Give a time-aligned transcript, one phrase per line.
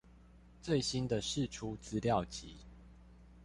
[0.63, 2.55] 最新的釋出資料集